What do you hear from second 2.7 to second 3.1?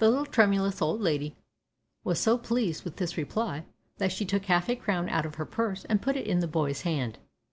with